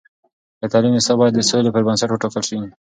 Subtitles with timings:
[0.61, 2.57] د تعلیم نصاب باید د سولې پر بنسټ وټاکل شي.